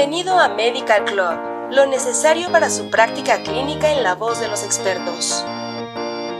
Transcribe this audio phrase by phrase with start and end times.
[0.00, 4.64] Bienvenido a Medical Club, lo necesario para su práctica clínica en la voz de los
[4.64, 5.44] expertos.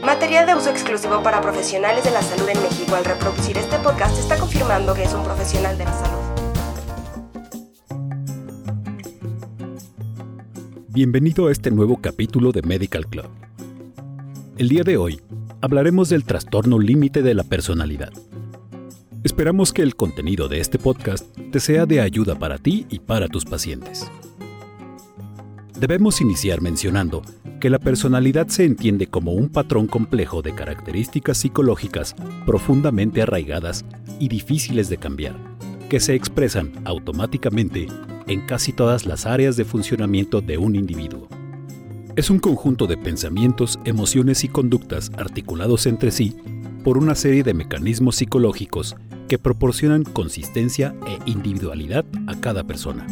[0.00, 2.94] Material de uso exclusivo para profesionales de la salud en México.
[2.94, 6.18] Al reproducir este podcast está confirmando que es un profesional de la salud.
[10.90, 13.28] Bienvenido a este nuevo capítulo de Medical Club.
[14.56, 15.20] El día de hoy
[15.60, 18.12] hablaremos del trastorno límite de la personalidad.
[19.24, 23.26] Esperamos que el contenido de este podcast te sea de ayuda para ti y para
[23.26, 24.08] tus pacientes.
[25.78, 27.22] Debemos iniciar mencionando
[27.60, 32.14] que la personalidad se entiende como un patrón complejo de características psicológicas
[32.46, 33.84] profundamente arraigadas
[34.20, 35.34] y difíciles de cambiar,
[35.88, 37.88] que se expresan automáticamente
[38.28, 41.28] en casi todas las áreas de funcionamiento de un individuo.
[42.14, 46.36] Es un conjunto de pensamientos, emociones y conductas articulados entre sí
[46.88, 48.96] por una serie de mecanismos psicológicos
[49.28, 53.06] que proporcionan consistencia e individualidad a cada persona.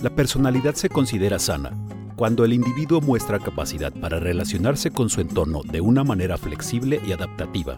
[0.00, 1.76] La personalidad se considera sana
[2.14, 7.10] cuando el individuo muestra capacidad para relacionarse con su entorno de una manera flexible y
[7.10, 7.76] adaptativa,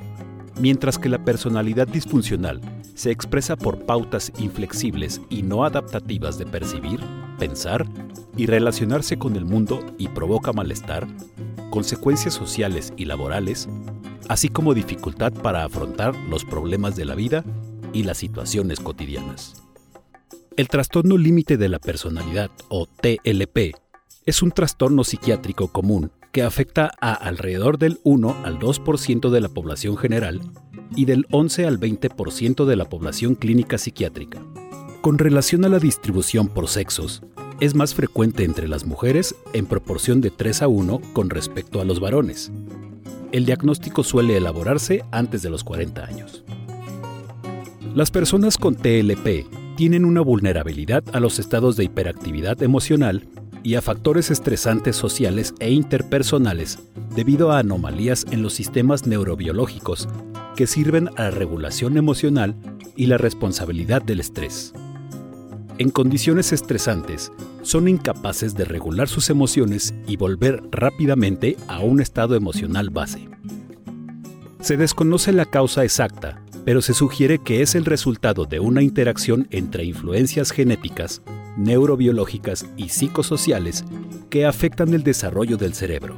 [0.61, 2.61] mientras que la personalidad disfuncional
[2.95, 7.01] se expresa por pautas inflexibles y no adaptativas de percibir,
[7.39, 7.87] pensar
[8.37, 11.07] y relacionarse con el mundo y provoca malestar,
[11.71, 13.71] consecuencias sociales y laborales,
[14.29, 17.45] así como dificultad para afrontar los problemas de la vida
[17.93, 19.63] y las situaciones cotidianas.
[20.57, 23.75] El trastorno límite de la personalidad, o TLP,
[24.27, 29.49] es un trastorno psiquiátrico común que afecta a alrededor del 1 al 2% de la
[29.49, 30.41] población general
[30.97, 34.43] y del 11 al 20% de la población clínica psiquiátrica.
[35.01, 37.23] Con relación a la distribución por sexos,
[37.61, 41.85] es más frecuente entre las mujeres en proporción de 3 a 1 con respecto a
[41.85, 42.51] los varones,
[43.35, 46.45] el diagnóstico suele elaborarse antes de los 40 años.
[47.93, 53.27] Las personas con TLP tienen una vulnerabilidad a los estados de hiperactividad emocional
[53.65, 56.79] y a factores estresantes sociales e interpersonales
[57.17, 60.09] debido a anomalías en los sistemas neurobiológicos
[60.55, 62.55] que sirven a la regulación emocional
[62.95, 64.73] y la responsabilidad del estrés.
[65.77, 72.37] En condiciones estresantes, son incapaces de regular sus emociones y volver rápidamente a un estado
[72.37, 73.29] emocional base.
[74.61, 79.49] Se desconoce la causa exacta, pero se sugiere que es el resultado de una interacción
[79.51, 81.23] entre influencias genéticas,
[81.57, 83.85] neurobiológicas y psicosociales
[84.31, 86.15] que afectan el desarrollo del cerebro.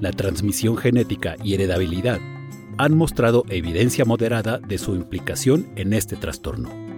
[0.00, 2.18] La transmisión genética y heredabilidad
[2.78, 6.91] han mostrado evidencia moderada de su implicación en este trastorno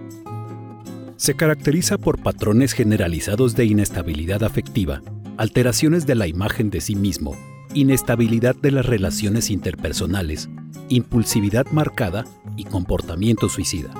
[1.17, 5.01] se caracteriza por patrones generalizados de inestabilidad afectiva,
[5.37, 7.35] alteraciones de la imagen de sí mismo,
[7.73, 10.49] inestabilidad de las relaciones interpersonales,
[10.89, 12.25] impulsividad marcada
[12.57, 13.93] y comportamiento suicida.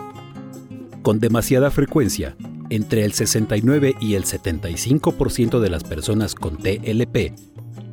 [1.01, 2.35] Con demasiada frecuencia,
[2.69, 7.33] entre el 69 y el 75% de las personas con TLP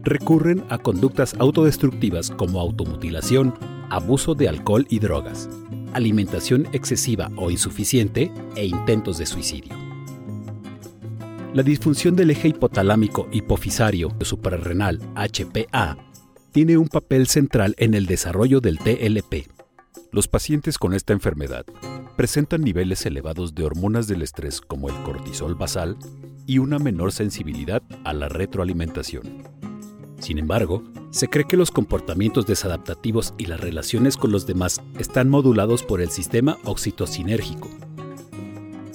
[0.03, 3.55] recurren a conductas autodestructivas como automutilación,
[3.91, 5.49] abuso de alcohol y drogas,
[5.95, 9.75] alimentación excesiva o insuficiente e intentos de suicidio.
[11.55, 15.99] La disfunción del eje hipotalámico hipofisario suprarrenal HPA
[16.51, 19.49] tiene un papel central en el desarrollo del TLP.
[20.13, 21.67] Los pacientes con esta enfermedad
[22.17, 25.97] presentan niveles elevados de hormonas del estrés como el cortisol basal
[26.47, 29.43] y una menor sensibilidad a la retroalimentación.
[30.19, 35.29] Sin embargo, se cree que los comportamientos desadaptativos y las relaciones con los demás están
[35.29, 37.69] modulados por el sistema oxitocinérgico.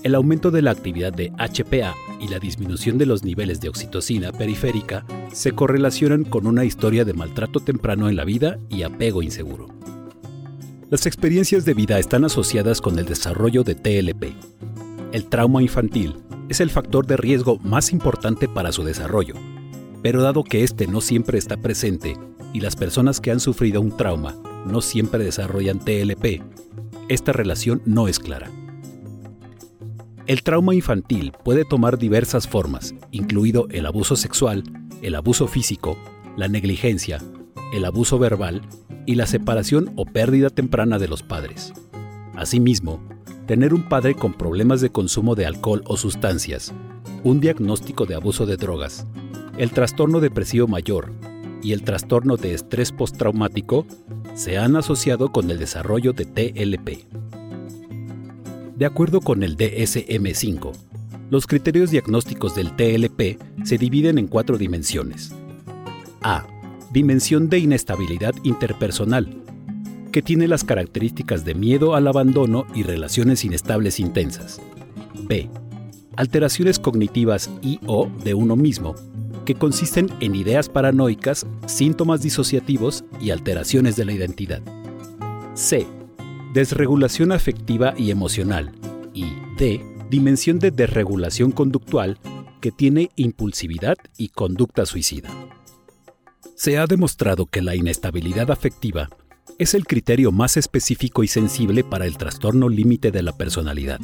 [0.04, 4.32] El aumento de la actividad de HPA y la disminución de los niveles de oxitocina
[4.32, 9.68] periférica se correlacionan con una historia de maltrato temprano en la vida y apego inseguro.
[10.90, 14.34] Las experiencias de vida están asociadas con el desarrollo de TLP.
[15.12, 16.16] El trauma infantil
[16.50, 19.36] es el factor de riesgo más importante para su desarrollo,
[20.02, 22.18] pero dado que este no siempre está presente
[22.54, 24.36] y las personas que han sufrido un trauma
[24.66, 26.42] no siempre desarrollan TLP,
[27.10, 28.52] esta relación no es clara.
[30.26, 34.64] El trauma infantil puede tomar diversas formas, incluido el abuso sexual,
[35.02, 35.98] el abuso físico,
[36.36, 37.24] la negligencia,
[37.74, 38.62] el abuso verbal
[39.06, 41.74] y la separación o pérdida temprana de los padres.
[42.36, 43.02] Asimismo,
[43.46, 46.74] tener un padre con problemas de consumo de alcohol o sustancias,
[47.24, 49.08] un diagnóstico de abuso de drogas,
[49.58, 51.12] el trastorno depresivo mayor
[51.64, 53.86] y el trastorno de estrés postraumático
[54.36, 57.06] se han asociado con el desarrollo de TLP.
[58.76, 60.72] De acuerdo con el DSM-5,
[61.32, 65.34] los criterios diagnósticos del TLP se dividen en cuatro dimensiones.
[66.22, 66.46] A.
[66.92, 69.42] Dimensión de inestabilidad interpersonal,
[70.12, 74.62] que tiene las características de miedo al abandono y relaciones inestables intensas.
[75.24, 75.50] B
[76.18, 78.96] alteraciones cognitivas y o de uno mismo,
[79.48, 84.62] que consisten en ideas paranoicas, síntomas disociativos y alteraciones de la identidad.
[85.54, 85.88] C.
[86.54, 88.74] Desregulación afectiva y emocional.
[89.14, 89.24] Y
[89.58, 89.82] D.
[90.10, 92.20] Dimensión de desregulación conductual
[92.60, 95.30] que tiene impulsividad y conducta suicida.
[96.56, 99.08] Se ha demostrado que la inestabilidad afectiva
[99.60, 104.02] es el criterio más específico y sensible para el trastorno límite de la personalidad.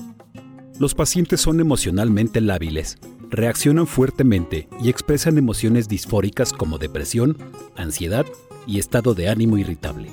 [0.79, 2.97] Los pacientes son emocionalmente lábiles,
[3.33, 7.35] reaccionan fuertemente y expresan emociones disfóricas como depresión,
[7.75, 8.27] ansiedad
[8.67, 10.11] y estado de ánimo irritable.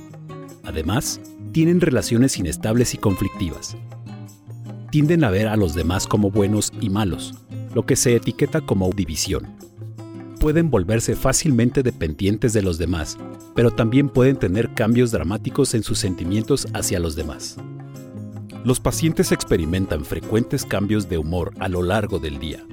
[0.65, 1.21] Además,
[1.53, 3.77] tienen relaciones inestables y conflictivas.
[4.91, 7.35] Tienden a ver a los demás como buenos y malos,
[7.75, 9.55] lo que se etiqueta como división.
[10.41, 13.19] Pueden volverse fácilmente dependientes de los demás,
[13.55, 17.59] pero también pueden tener cambios dramáticos en sus sentimientos hacia los demás.
[18.65, 22.65] Los pacientes experimentan frecuentes cambios de humor a lo largo del día,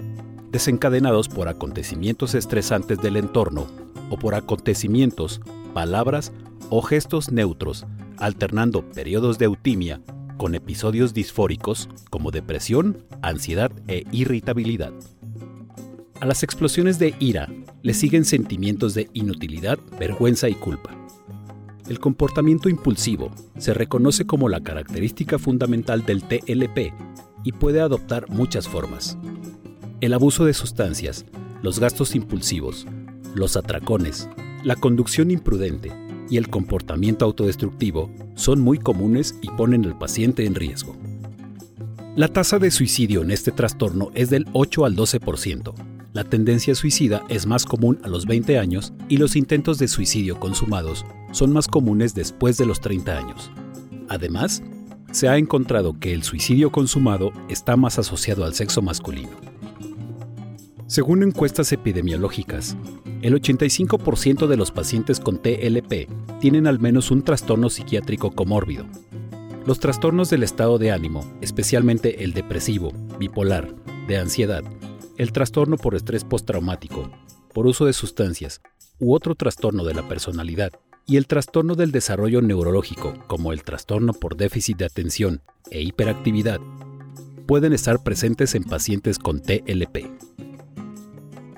[0.57, 3.68] desencadenados por acontecimientos estresantes del entorno
[4.09, 5.39] o por acontecimientos,
[5.75, 6.33] palabras
[6.71, 7.86] o gestos neutros,
[8.18, 10.01] alternando periodos de eutimia
[10.36, 14.94] con episodios disfóricos como depresión, ansiedad e irritabilidad.
[16.21, 17.48] A las explosiones de ira
[17.83, 20.89] le siguen sentimientos de inutilidad, vergüenza y culpa.
[21.88, 26.95] El comportamiento impulsivo se reconoce como la característica fundamental del TLP
[27.44, 29.19] y puede adoptar muchas formas.
[30.00, 31.26] El abuso de sustancias,
[31.64, 32.86] los gastos impulsivos,
[33.34, 34.30] los atracones,
[34.64, 35.92] la conducción imprudente,
[36.30, 40.96] y el comportamiento autodestructivo son muy comunes y ponen al paciente en riesgo.
[42.16, 45.74] La tasa de suicidio en este trastorno es del 8 al 12%.
[46.14, 50.40] La tendencia suicida es más común a los 20 años y los intentos de suicidio
[50.40, 53.52] consumados son más comunes después de los 30 años.
[54.10, 54.62] Además,
[55.12, 59.47] se ha encontrado que el suicidio consumado está más asociado al sexo masculino.
[60.98, 62.76] Según encuestas epidemiológicas,
[63.22, 66.10] el 85% de los pacientes con TLP
[66.40, 68.88] tienen al menos un trastorno psiquiátrico comórbido.
[69.64, 73.76] Los trastornos del estado de ánimo, especialmente el depresivo, bipolar,
[74.08, 74.64] de ansiedad,
[75.18, 77.12] el trastorno por estrés postraumático,
[77.54, 78.60] por uso de sustancias
[78.98, 80.72] u otro trastorno de la personalidad,
[81.06, 86.60] y el trastorno del desarrollo neurológico, como el trastorno por déficit de atención e hiperactividad,
[87.46, 90.47] pueden estar presentes en pacientes con TLP.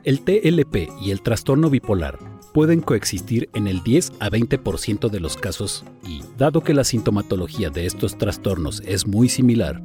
[0.10, 2.18] El TLP y el trastorno bipolar
[2.52, 7.70] pueden coexistir en el 10 a 20% de los casos y, dado que la sintomatología
[7.70, 9.84] de estos trastornos es muy similar,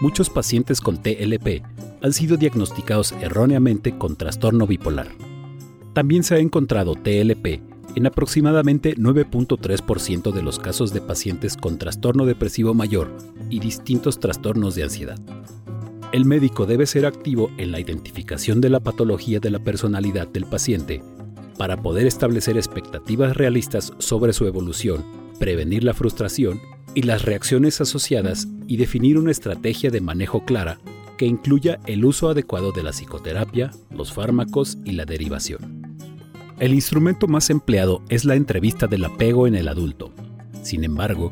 [0.00, 1.62] muchos pacientes con TLP
[2.02, 5.08] han sido diagnosticados erróneamente con trastorno bipolar.
[5.92, 7.60] También se ha encontrado TLP
[7.96, 13.14] en aproximadamente 9.3% de los casos de pacientes con trastorno depresivo mayor
[13.50, 15.20] y distintos trastornos de ansiedad
[16.12, 20.44] el médico debe ser activo en la identificación de la patología de la personalidad del
[20.44, 21.02] paciente
[21.56, 25.04] para poder establecer expectativas realistas sobre su evolución,
[25.38, 26.60] prevenir la frustración
[26.94, 30.78] y las reacciones asociadas y definir una estrategia de manejo clara
[31.16, 36.02] que incluya el uso adecuado de la psicoterapia, los fármacos y la derivación.
[36.58, 40.12] El instrumento más empleado es la entrevista del apego en el adulto.
[40.62, 41.30] Sin embargo,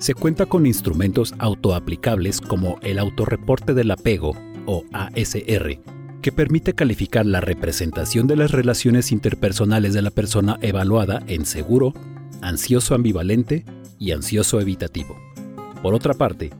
[0.00, 4.34] se cuenta con instrumentos autoaplicables como el autorreporte del apego
[4.64, 5.78] o ASR,
[6.22, 11.92] que permite calificar la representación de las relaciones interpersonales de la persona evaluada en seguro,
[12.40, 13.66] ansioso ambivalente
[13.98, 15.18] y ansioso evitativo.
[15.82, 16.50] Por otra parte,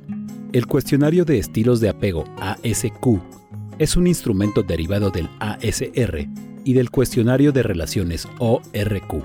[0.52, 3.20] el cuestionario de estilos de apego ASQ
[3.78, 6.28] es un instrumento derivado del ASR
[6.64, 9.24] y del cuestionario de relaciones ORQ.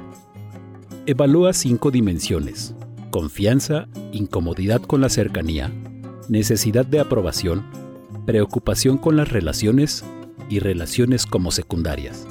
[1.05, 2.73] Evalúa cinco dimensiones,
[3.15, 5.71] confianza, incomodidad con la cercanía,
[6.27, 7.65] necesidad de aprobación,
[8.25, 10.03] preocupación con las relaciones
[10.49, 12.27] y relaciones como secundarias.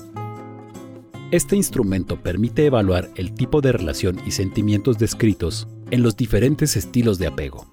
[1.30, 7.18] Este instrumento permite evaluar el tipo de relación y sentimientos descritos en los diferentes estilos
[7.18, 7.64] de apego.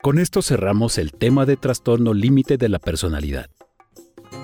[0.00, 3.50] Con esto cerramos el tema de trastorno límite de la personalidad.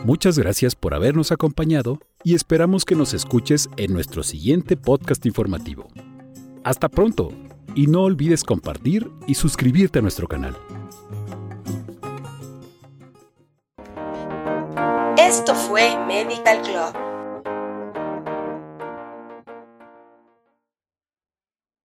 [0.05, 5.87] Muchas gracias por habernos acompañado y esperamos que nos escuches en nuestro siguiente podcast informativo.
[6.67, 7.29] Hasta pronto
[7.77, 10.57] y no olvides compartir y suscribirte a nuestro canal.
[15.17, 17.16] Esto fue Medical Club